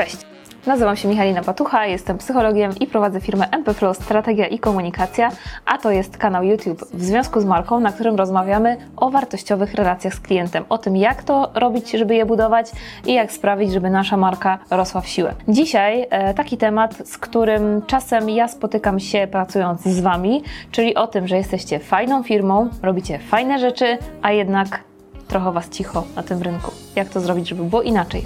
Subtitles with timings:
[0.00, 0.16] Cześć!
[0.66, 5.30] Nazywam się Michalina Patucha, jestem psychologiem i prowadzę firmę MP Flow Strategia i Komunikacja,
[5.66, 10.14] a to jest kanał YouTube w związku z marką, na którym rozmawiamy o wartościowych relacjach
[10.14, 12.70] z klientem, o tym jak to robić, żeby je budować
[13.06, 15.34] i jak sprawić, żeby nasza marka rosła w siłę.
[15.48, 21.06] Dzisiaj e, taki temat, z którym czasem ja spotykam się pracując z Wami, czyli o
[21.06, 24.80] tym, że jesteście fajną firmą, robicie fajne rzeczy, a jednak
[25.28, 26.70] trochę Was cicho na tym rynku.
[26.96, 28.24] Jak to zrobić, żeby było inaczej?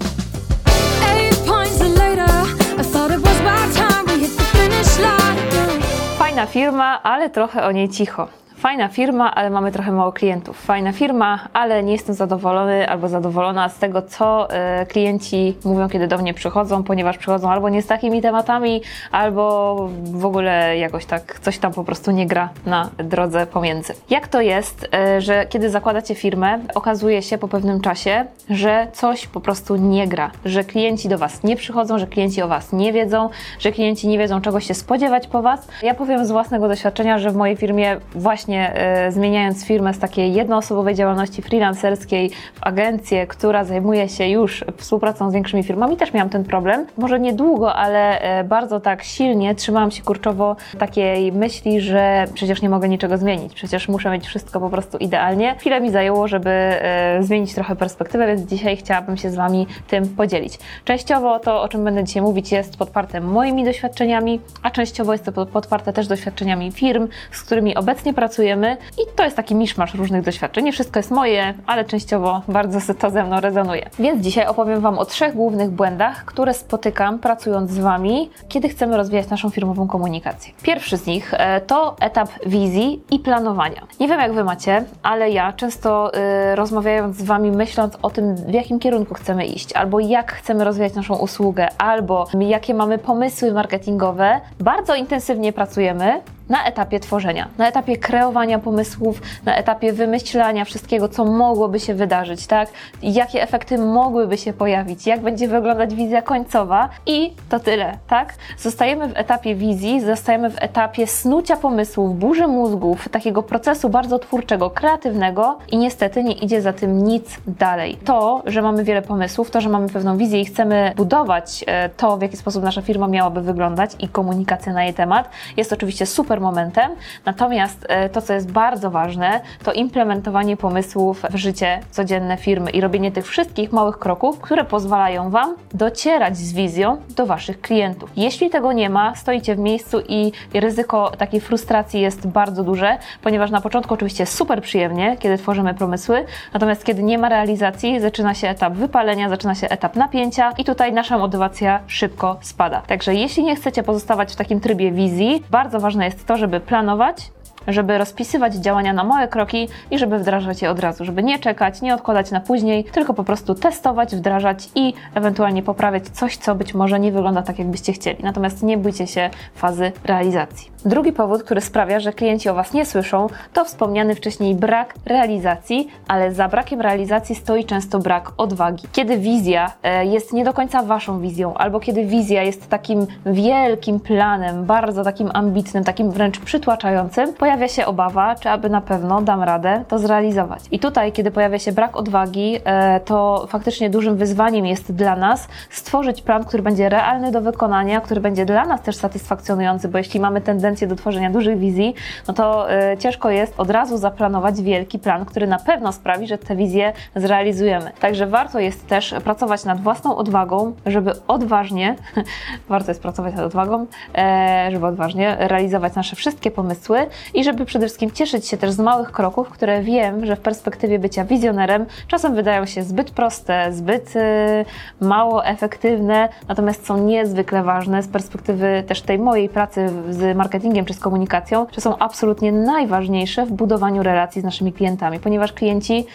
[6.34, 8.28] Fajna firma, ale trochę o niej cicho.
[8.64, 10.64] Fajna firma, ale mamy trochę mało klientów.
[10.64, 16.06] Fajna firma, ale nie jestem zadowolony albo zadowolona z tego, co e, klienci mówią, kiedy
[16.08, 18.82] do mnie przychodzą, ponieważ przychodzą albo nie z takimi tematami,
[19.12, 23.94] albo w ogóle jakoś tak coś tam po prostu nie gra na drodze pomiędzy.
[24.10, 29.26] Jak to jest, e, że kiedy zakładacie firmę, okazuje się po pewnym czasie, że coś
[29.26, 32.92] po prostu nie gra, że klienci do Was nie przychodzą, że klienci o Was nie
[32.92, 35.68] wiedzą, że klienci nie wiedzą, czego się spodziewać po Was.
[35.82, 40.34] Ja powiem z własnego doświadczenia, że w mojej firmie właśnie e, zmieniając firmę z takiej
[40.34, 46.30] jednoosobowej działalności freelancerskiej w agencję, która zajmuje się już współpracą z większymi firmami, też miałam
[46.30, 46.86] ten problem.
[46.98, 52.68] Może niedługo, ale e, bardzo tak silnie trzymałam się kurczowo takiej myśli, że przecież nie
[52.68, 55.54] mogę niczego zmienić, przecież muszę mieć wszystko po prostu idealnie.
[55.58, 60.08] Chwilę mi zajęło, żeby e, zmienić trochę perspektywę, więc dzisiaj chciałabym się z Wami tym
[60.08, 60.58] podzielić.
[60.84, 65.32] Częściowo to, o czym będę dzisiaj mówić, jest podparte moimi doświadczeniami, a częściowo jest to
[65.32, 70.22] pod- podparte też doświadczeniami firm, z którymi obecnie pracujemy i to jest taki miszmasz różnych
[70.22, 70.64] doświadczeń.
[70.64, 73.90] Nie wszystko jest moje, ale częściowo bardzo to ze mną rezonuje.
[73.98, 78.96] Więc dzisiaj opowiem Wam o trzech głównych błędach, które spotykam pracując z Wami, kiedy chcemy
[78.96, 80.52] rozwijać naszą firmową komunikację.
[80.62, 83.86] Pierwszy z nich e, to etap wizji i planowania.
[84.00, 86.12] Nie wiem jak Wy macie, ale ja często
[86.52, 90.64] y, rozmawiając z Wami, myśląc o tym, w jakim kierunku chcemy iść, albo jak chcemy
[90.64, 97.68] rozwijać naszą usługę, albo jakie mamy pomysły marketingowe, bardzo intensywnie pracujemy na etapie tworzenia, na
[97.68, 102.68] etapie kreowania pomysłów, na etapie wymyślania wszystkiego, co mogłoby się wydarzyć, tak?
[103.02, 108.34] Jakie efekty mogłyby się pojawić, jak będzie wyglądać wizja końcowa i to tyle, tak?
[108.58, 114.70] Zostajemy w etapie wizji, zostajemy w etapie snucia pomysłów, burzy mózgów, takiego procesu bardzo twórczego,
[114.70, 117.96] kreatywnego i niestety nie idzie za tym nic dalej.
[118.04, 122.16] To, że mamy wiele pomysłów, to, że mamy pewną wizję i chcemy budować e, to,
[122.16, 126.33] w jaki sposób nasza firma miałaby wyglądać i komunikacja na jej temat, jest oczywiście super
[126.40, 126.90] momentem.
[127.24, 132.80] Natomiast e, to, co jest bardzo ważne, to implementowanie pomysłów w życie codzienne firmy i
[132.80, 138.10] robienie tych wszystkich małych kroków, które pozwalają Wam docierać z wizją do Waszych klientów.
[138.16, 143.50] Jeśli tego nie ma, stoicie w miejscu i ryzyko takiej frustracji jest bardzo duże, ponieważ
[143.50, 148.48] na początku oczywiście super przyjemnie, kiedy tworzymy pomysły, natomiast kiedy nie ma realizacji, zaczyna się
[148.48, 152.82] etap wypalenia, zaczyna się etap napięcia i tutaj nasza motywacja szybko spada.
[152.86, 157.30] Także jeśli nie chcecie pozostawać w takim trybie wizji, bardzo ważne jest to, żeby planować,
[157.68, 161.82] żeby rozpisywać działania na małe kroki i żeby wdrażać je od razu, żeby nie czekać,
[161.82, 166.74] nie odkładać na później, tylko po prostu testować, wdrażać i ewentualnie poprawiać coś, co być
[166.74, 168.18] może nie wygląda tak, jakbyście chcieli.
[168.22, 170.74] Natomiast nie bójcie się fazy realizacji.
[170.84, 175.88] Drugi powód, który sprawia, że klienci o Was nie słyszą, to wspomniany wcześniej brak realizacji,
[176.08, 178.88] ale za brakiem realizacji stoi często brak odwagi.
[178.92, 184.00] Kiedy wizja e, jest nie do końca Waszą wizją, albo kiedy wizja jest takim wielkim
[184.00, 189.42] planem, bardzo takim ambitnym, takim wręcz przytłaczającym, pojawia się obawa, czy aby na pewno dam
[189.42, 190.62] radę to zrealizować.
[190.70, 195.48] I tutaj, kiedy pojawia się brak odwagi, e, to faktycznie dużym wyzwaniem jest dla nas
[195.70, 200.20] stworzyć plan, który będzie realny do wykonania, który będzie dla nas też satysfakcjonujący, bo jeśli
[200.20, 201.94] mamy tendencję do tworzenia dużych wizji,
[202.28, 206.38] no to e, ciężko jest od razu zaplanować wielki plan, który na pewno sprawi, że
[206.38, 207.90] tę wizję zrealizujemy.
[208.00, 211.96] Także warto jest też pracować nad własną odwagą, żeby odważnie,
[212.68, 217.86] warto jest pracować nad odwagą, e, żeby odważnie realizować nasze wszystkie pomysły i żeby przede
[217.86, 222.34] wszystkim cieszyć się też z małych kroków, które wiem, że w perspektywie bycia wizjonerem czasem
[222.34, 224.64] wydają się zbyt proste, zbyt e,
[225.00, 230.94] mało efektywne, natomiast są niezwykle ważne z perspektywy też tej mojej pracy z marketingiem czy
[230.94, 236.06] z komunikacją, że są absolutnie najważniejsze w budowaniu relacji z naszymi klientami, ponieważ klienci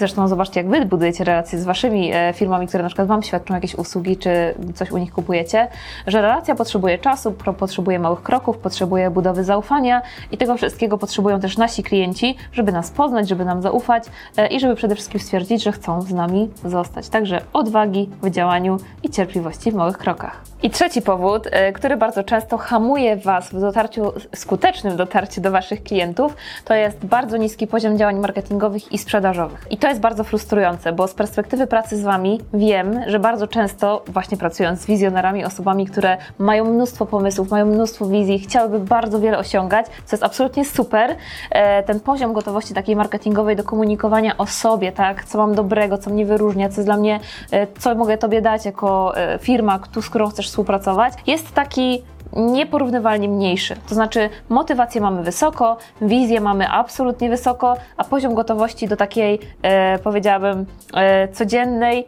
[0.00, 3.54] Zresztą zobaczcie, jak Wy budujecie relacje z Waszymi e, firmami, które na przykład Wam świadczą
[3.54, 5.68] jakieś usługi, czy coś u nich kupujecie,
[6.06, 10.02] że relacja potrzebuje czasu, potrzebuje małych kroków, potrzebuje budowy zaufania
[10.32, 14.04] i tego wszystkiego potrzebują też nasi klienci, żeby nas poznać, żeby nam zaufać
[14.36, 17.08] e, i żeby przede wszystkim stwierdzić, że chcą z nami zostać.
[17.08, 20.42] Także odwagi w działaniu i cierpliwości w małych krokach.
[20.62, 25.82] I trzeci powód, e, który bardzo często hamuje Was w dotarciu, skutecznym dotarciu do Waszych
[25.82, 29.66] klientów, to jest bardzo niski poziom działań marketingowych i sprzedażowych.
[29.70, 34.02] I to jest bardzo frustrujące, bo z perspektywy pracy z Wami wiem, że bardzo często
[34.08, 39.38] właśnie pracując z wizjonerami, osobami, które mają mnóstwo pomysłów, mają mnóstwo wizji, chciałyby bardzo wiele
[39.38, 41.16] osiągać, co jest absolutnie super.
[41.50, 46.10] E, ten poziom gotowości takiej marketingowej do komunikowania o sobie, tak, co mam dobrego, co
[46.10, 47.20] mnie wyróżnia, co jest dla mnie,
[47.50, 52.02] e, co mogę Tobie dać jako e, firma, tu- z którą chcesz współpracować, jest taki
[52.32, 53.76] nieporównywalnie mniejszy.
[53.88, 59.98] To znaczy, motywację mamy wysoko, wizję mamy absolutnie wysoko, a poziom gotowości do takiej, e,
[59.98, 62.06] powiedziałabym, e, codziennej,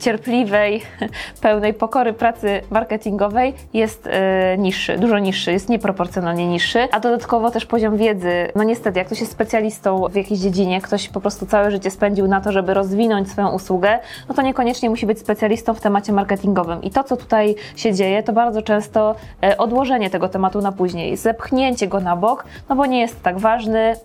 [0.00, 0.82] cierpliwej,
[1.40, 7.66] pełnej pokory pracy marketingowej jest e, niższy, dużo niższy, jest nieproporcjonalnie niższy, a dodatkowo też
[7.66, 11.70] poziom wiedzy, no niestety, jak ktoś jest specjalistą w jakiejś dziedzinie, ktoś po prostu całe
[11.70, 13.98] życie spędził na to, żeby rozwinąć swoją usługę,
[14.28, 16.82] no to niekoniecznie musi być specjalistą w temacie marketingowym.
[16.82, 21.16] I to, co tutaj się dzieje, to bardzo często e, odłożenie tego tematu na później,
[21.16, 23.96] zepchnięcie go na bok, no bo nie jest tak ważny,